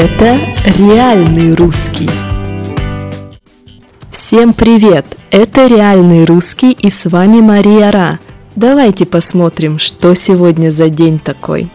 Это 0.00 0.38
реальный 0.78 1.56
русский. 1.56 2.08
Всем 4.08 4.54
привет! 4.54 5.04
Это 5.32 5.66
реальный 5.66 6.24
русский 6.24 6.70
и 6.70 6.88
с 6.88 7.06
вами 7.06 7.40
Мария 7.40 7.90
Ра. 7.90 8.20
Давайте 8.54 9.06
посмотрим, 9.06 9.80
что 9.80 10.14
сегодня 10.14 10.70
за 10.70 10.88
день 10.88 11.18
такой. 11.18 11.68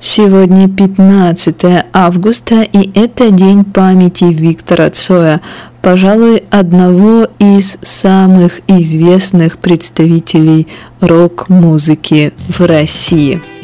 Сегодня 0.00 0.66
15 0.66 1.88
августа, 1.92 2.62
и 2.62 2.90
это 2.98 3.30
день 3.30 3.62
памяти 3.62 4.24
Виктора 4.24 4.88
Цоя, 4.88 5.42
пожалуй, 5.82 6.44
одного 6.48 7.28
из 7.38 7.76
самых 7.82 8.62
известных 8.66 9.58
представителей 9.58 10.68
рок-музыки 11.02 12.32
в 12.48 12.60
России– 12.64 13.42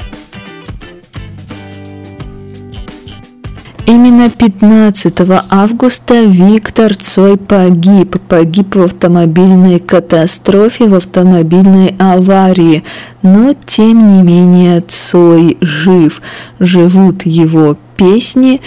Именно 3.86 4.30
15 4.30 5.14
августа 5.50 6.22
Виктор 6.22 6.94
Цой 6.94 7.36
погиб. 7.36 8.16
Погиб 8.28 8.76
в 8.76 8.82
автомобильной 8.82 9.80
катастрофе, 9.80 10.86
в 10.86 10.94
автомобильной 10.94 11.96
аварии. 11.98 12.84
Но, 13.22 13.54
тем 13.66 14.06
не 14.06 14.22
менее, 14.22 14.82
Цой 14.82 15.58
жив. 15.60 16.22
Живут 16.60 17.26
его 17.26 17.76
песни, 17.96 18.60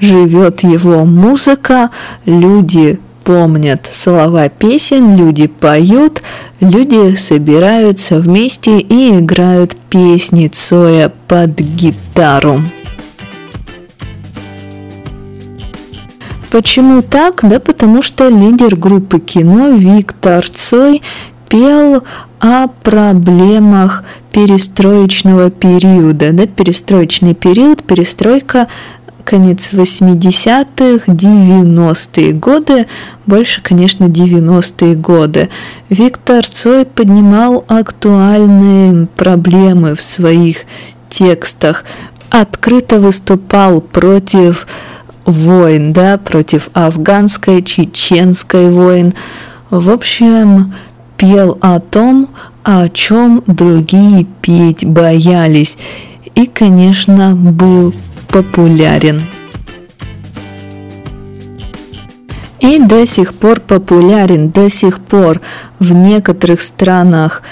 живет 0.00 0.60
его 0.60 1.04
музыка, 1.04 1.90
люди 2.26 3.00
помнят 3.24 3.88
слова 3.90 4.48
песен, 4.48 5.16
люди 5.16 5.46
поют, 5.46 6.22
люди 6.60 7.16
собираются 7.16 8.20
вместе 8.20 8.78
и 8.78 9.18
играют 9.18 9.76
песни 9.90 10.48
Цоя 10.48 11.12
под 11.26 11.58
гитару. 11.58 12.62
Почему 16.50 17.02
так? 17.02 17.40
Да 17.42 17.60
потому 17.60 18.02
что 18.02 18.28
лидер 18.28 18.76
группы 18.76 19.18
кино 19.18 19.70
Виктор 19.70 20.44
Цой 20.48 21.02
пел 21.48 22.04
о 22.40 22.68
проблемах 22.68 24.04
перестроечного 24.32 25.50
периода. 25.50 26.32
Да, 26.32 26.46
перестроечный 26.46 27.34
период, 27.34 27.82
перестройка 27.82 28.68
конец 29.24 29.74
80-х, 29.74 31.12
90-е 31.12 32.32
годы, 32.32 32.86
больше, 33.26 33.60
конечно, 33.60 34.04
90-е 34.04 34.94
годы. 34.94 35.50
Виктор 35.90 36.46
Цой 36.46 36.86
поднимал 36.86 37.62
актуальные 37.68 39.06
проблемы 39.16 39.94
в 39.94 40.00
своих 40.00 40.64
текстах, 41.10 41.84
открыто 42.30 43.00
выступал 43.00 43.82
против 43.82 44.66
войн, 45.28 45.92
да, 45.92 46.18
против 46.18 46.70
афганской, 46.72 47.62
чеченской 47.62 48.70
войн. 48.70 49.14
В 49.70 49.90
общем, 49.90 50.74
пел 51.16 51.58
о 51.60 51.80
том, 51.80 52.28
о 52.64 52.88
чем 52.88 53.42
другие 53.46 54.26
петь 54.40 54.84
боялись. 54.84 55.76
И, 56.34 56.46
конечно, 56.46 57.34
был 57.34 57.94
популярен. 58.28 59.22
И 62.60 62.78
до 62.78 63.06
сих 63.06 63.34
пор 63.34 63.60
популярен, 63.60 64.50
до 64.50 64.68
сих 64.68 65.00
пор 65.00 65.40
в 65.78 65.92
некоторых 65.92 66.60
странах 66.60 67.42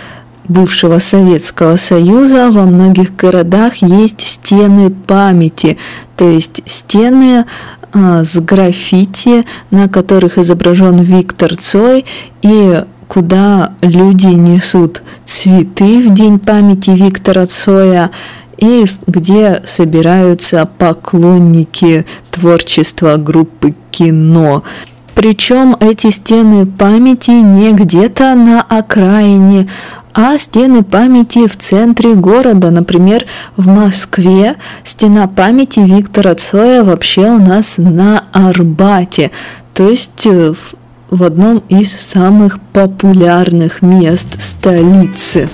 бывшего 0.48 0.98
Советского 0.98 1.76
Союза 1.76 2.50
во 2.50 2.64
многих 2.64 3.16
городах 3.16 3.76
есть 3.76 4.20
стены 4.20 4.90
памяти, 4.90 5.78
то 6.16 6.28
есть 6.28 6.62
стены 6.66 7.44
а, 7.92 8.24
с 8.24 8.38
граффити, 8.38 9.44
на 9.70 9.88
которых 9.88 10.38
изображен 10.38 10.98
Виктор 10.98 11.56
Цой, 11.56 12.04
и 12.42 12.84
куда 13.08 13.72
люди 13.80 14.26
несут 14.26 15.02
цветы 15.24 16.06
в 16.06 16.12
День 16.12 16.38
памяти 16.38 16.90
Виктора 16.90 17.46
Цоя, 17.46 18.10
и 18.58 18.84
где 19.06 19.62
собираются 19.64 20.68
поклонники 20.78 22.06
творчества 22.30 23.16
группы 23.16 23.74
кино. 23.90 24.62
Причем 25.14 25.76
эти 25.80 26.10
стены 26.10 26.66
памяти 26.66 27.30
не 27.30 27.72
где-то 27.72 28.34
на 28.34 28.60
окраине, 28.60 29.68
а 30.16 30.38
стены 30.38 30.82
памяти 30.82 31.46
в 31.46 31.58
центре 31.58 32.14
города. 32.14 32.70
Например, 32.70 33.26
в 33.58 33.68
Москве 33.68 34.56
стена 34.82 35.28
памяти 35.28 35.80
Виктора 35.80 36.34
Цоя 36.34 36.82
вообще 36.84 37.32
у 37.32 37.38
нас 37.38 37.74
на 37.76 38.24
Арбате, 38.32 39.30
то 39.74 39.86
есть 39.86 40.26
э, 40.26 40.54
в, 40.54 40.74
в 41.10 41.22
одном 41.22 41.58
из 41.68 41.92
самых 41.92 42.58
популярных 42.72 43.82
мест 43.82 44.40
столицы. 44.40 45.50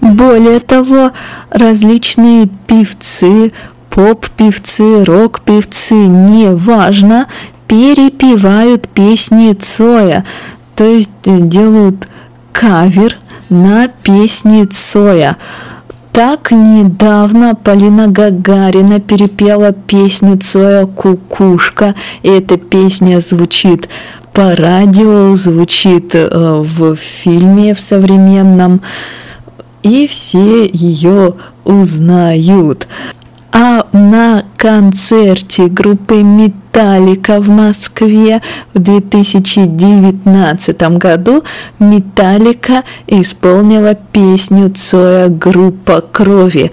Более 0.00 0.60
того, 0.60 1.10
различные 1.50 2.48
певцы, 2.68 3.52
поп-певцы, 3.90 5.04
рок-певцы, 5.04 6.06
неважно, 6.06 7.26
перепевают 7.66 8.86
песни 8.88 9.52
Цоя 9.54 10.24
то 10.80 10.86
есть 10.86 11.10
э, 11.26 11.40
делают 11.42 12.08
кавер 12.52 13.18
на 13.50 13.88
песни 13.88 14.64
Цоя. 14.64 15.36
Так 16.10 16.52
недавно 16.52 17.54
Полина 17.54 18.08
Гагарина 18.08 18.98
перепела 18.98 19.72
песню 19.72 20.38
Цоя 20.38 20.86
«Кукушка». 20.86 21.94
И 22.22 22.28
эта 22.30 22.56
песня 22.56 23.20
звучит 23.20 23.90
по 24.32 24.56
радио, 24.56 25.36
звучит 25.36 26.14
э, 26.14 26.62
в 26.64 26.96
фильме 26.96 27.74
в 27.74 27.80
современном, 27.80 28.80
и 29.82 30.06
все 30.06 30.66
ее 30.66 31.34
узнают. 31.64 32.88
А 33.52 33.86
на 33.92 34.44
концерте 34.56 35.66
группы 35.66 36.22
Металлика 36.22 37.40
в 37.40 37.48
Москве 37.48 38.40
в 38.74 38.78
2019 38.78 40.82
году 40.98 41.42
Металлика 41.78 42.84
исполнила 43.06 43.94
песню 43.94 44.70
Цоя 44.70 45.28
«Группа 45.28 46.00
крови». 46.00 46.72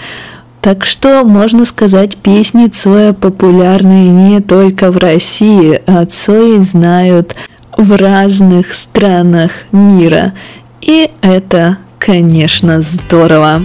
Так 0.61 0.85
что, 0.85 1.23
можно 1.23 1.65
сказать, 1.65 2.17
песни 2.17 2.67
Цоя 2.67 3.13
популярны 3.13 4.09
не 4.09 4.41
только 4.41 4.91
в 4.91 4.97
России, 4.97 5.81
а 5.87 6.05
Цои 6.05 6.59
знают 6.59 7.35
в 7.77 7.95
разных 7.95 8.73
странах 8.73 9.51
мира. 9.71 10.33
И 10.81 11.09
это, 11.21 11.77
конечно, 11.99 12.81
здорово. 12.81 13.61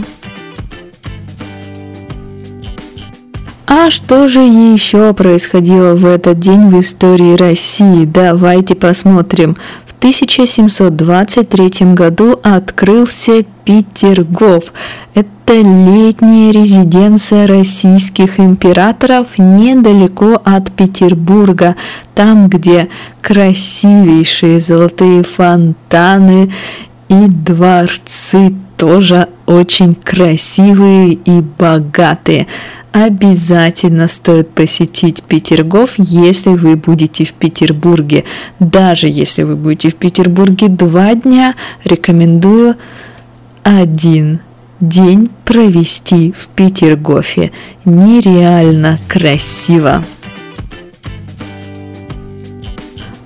А 3.74 3.88
что 3.88 4.28
же 4.28 4.40
еще 4.40 5.14
происходило 5.14 5.94
в 5.94 6.04
этот 6.04 6.38
день 6.38 6.68
в 6.68 6.78
истории 6.78 7.36
России? 7.36 8.04
Давайте 8.04 8.74
посмотрим. 8.74 9.56
В 9.86 9.94
1723 9.96 11.94
году 11.94 12.38
открылся 12.42 13.46
Петергоф. 13.64 14.74
Это 15.14 15.54
летняя 15.54 16.50
резиденция 16.50 17.46
российских 17.46 18.38
императоров 18.38 19.38
недалеко 19.38 20.38
от 20.44 20.70
Петербурга, 20.70 21.76
там, 22.14 22.50
где 22.50 22.88
красивейшие 23.22 24.60
золотые 24.60 25.22
фонтаны 25.22 26.52
и 27.08 27.26
дворцы 27.26 28.54
тоже 28.82 29.28
очень 29.46 29.94
красивые 29.94 31.12
и 31.12 31.40
богатые 31.40 32.48
обязательно 32.90 34.08
стоит 34.08 34.50
посетить 34.50 35.22
Петергоф, 35.22 35.94
если 35.98 36.50
вы 36.50 36.74
будете 36.74 37.24
в 37.24 37.32
Петербурге. 37.32 38.24
Даже 38.58 39.06
если 39.06 39.44
вы 39.44 39.54
будете 39.54 39.90
в 39.90 39.94
Петербурге 39.94 40.66
два 40.66 41.14
дня, 41.14 41.54
рекомендую 41.84 42.74
один 43.62 44.40
день 44.80 45.30
провести 45.44 46.34
в 46.36 46.48
Петергофе. 46.48 47.52
Нереально 47.84 48.98
красиво. 49.06 50.02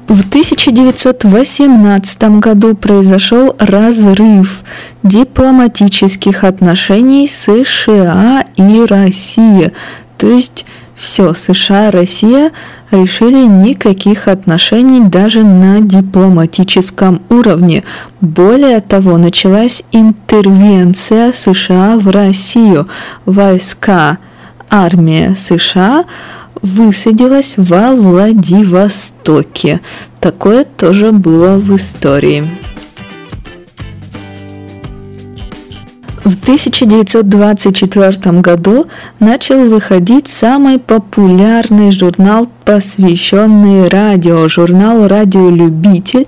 В 0.08 0.20
1918 0.28 2.38
году 2.38 2.76
произошел 2.76 3.56
разрыв 3.58 4.62
дипломатических 5.02 6.44
отношений 6.44 7.26
США 7.26 8.44
и 8.56 8.84
России. 8.84 9.72
То 10.16 10.28
есть 10.28 10.64
Все, 10.96 11.34
США, 11.34 11.90
Россия 11.90 12.52
решили 12.90 13.46
никаких 13.46 14.28
отношений 14.28 15.02
даже 15.02 15.44
на 15.44 15.82
дипломатическом 15.82 17.20
уровне. 17.28 17.84
Более 18.22 18.80
того, 18.80 19.18
началась 19.18 19.84
интервенция 19.92 21.32
США 21.32 21.98
в 21.98 22.08
Россию. 22.08 22.88
Войска, 23.26 24.16
армия 24.70 25.34
США 25.36 26.06
высадилась 26.62 27.54
во 27.56 27.94
Владивостоке. 27.94 29.80
Такое 30.20 30.64
тоже 30.64 31.12
было 31.12 31.56
в 31.58 31.74
истории. 31.76 32.44
В 36.24 36.34
1924 36.42 38.40
году 38.40 38.86
начал 39.20 39.68
выходить 39.68 40.26
самый 40.26 40.80
популярный 40.80 41.92
журнал, 41.92 42.48
посвященный 42.64 43.88
радио, 43.88 44.48
журнал 44.48 45.06
«Радиолюбитель», 45.06 46.26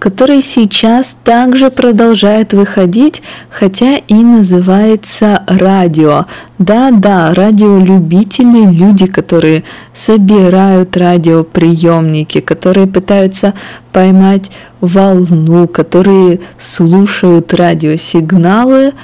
который 0.00 0.40
сейчас 0.40 1.14
также 1.24 1.70
продолжает 1.70 2.54
выходить, 2.54 3.22
хотя 3.50 3.98
и 3.98 4.14
называется 4.14 5.44
радио. 5.46 6.24
Да-да, 6.58 7.34
радиолюбители, 7.34 8.64
люди, 8.72 9.06
которые 9.06 9.62
собирают 9.92 10.96
радиоприемники, 10.96 12.40
которые 12.40 12.86
пытаются 12.86 13.52
поймать 13.92 14.50
волну, 14.80 15.68
которые 15.68 16.40
слушают 16.56 17.52
радиосигналы, 17.52 18.94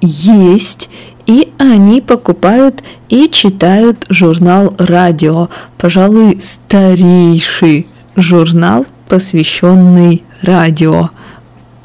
есть, 0.00 0.88
и 1.26 1.52
они 1.58 2.00
покупают 2.00 2.84
и 3.08 3.28
читают 3.28 4.06
журнал 4.08 4.72
«Радио», 4.78 5.48
пожалуй, 5.78 6.38
старейший 6.40 7.88
журнал, 8.14 8.86
посвященный 9.08 10.24
радио, 10.42 11.10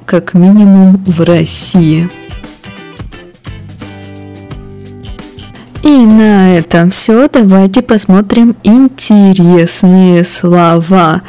как 0.06 0.34
минимум 0.34 1.04
в 1.06 1.22
России. 1.22 2.10
И 5.82 6.06
на 6.06 6.58
этом 6.58 6.92
все. 6.92 7.28
Давайте 7.28 7.82
посмотрим 7.82 8.56
интересные 8.64 10.24
слова. 10.24 11.22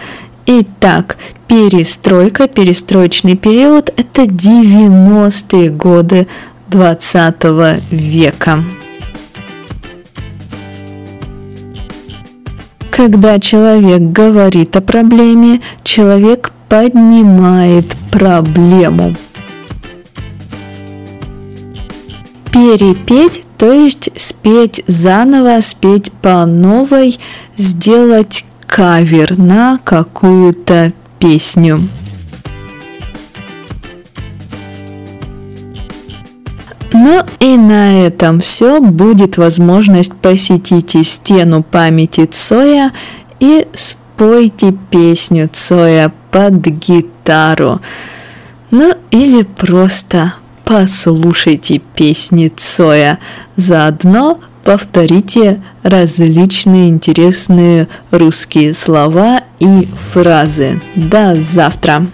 Итак, 0.47 1.17
перестройка, 1.49 2.47
перестроечный 2.47 3.37
период– 3.37 3.93
это 3.97 4.23
90-е 4.23 5.71
годы 5.71 6.29
20 6.69 7.45
века. 7.91 8.63
Когда 12.97 13.41
человек 13.41 14.01
говорит 14.13 14.77
о 14.77 14.81
проблеме, 14.81 15.61
человек 15.83 16.53
поднимает 16.69 17.97
проблему. 18.13 19.17
Перепеть, 22.53 23.43
то 23.59 23.73
есть 23.73 24.11
спеть 24.15 24.85
заново, 24.87 25.61
спеть 25.61 26.13
по 26.13 26.47
новой, 26.47 27.19
сделать 27.57 28.45
кавер 28.69 29.37
на 29.39 29.81
какую-то 29.83 30.93
песню. 31.19 31.89
Ну 37.05 37.23
и 37.39 37.59
на 37.59 38.07
этом 38.07 38.41
все. 38.41 38.81
Будет 38.81 39.37
возможность 39.37 40.15
посетить 40.15 40.97
стену 41.07 41.63
памяти 41.63 42.25
Цоя 42.25 42.93
и 43.41 43.67
спойте 43.75 44.75
песню 44.91 45.51
Цоя 45.53 46.15
под 46.31 46.55
гитару. 46.65 47.83
Ну 48.71 48.95
или 49.11 49.43
просто 49.43 50.33
послушайте 50.65 51.83
песни 51.95 52.51
Цоя. 52.57 53.19
Заодно 53.55 54.41
повторите 54.65 55.63
различные 55.83 56.89
интересные 56.89 57.87
русские 58.13 58.73
слова 58.73 59.43
и 59.61 59.91
фразы. 60.15 60.81
До 60.95 61.37
завтра! 61.37 62.07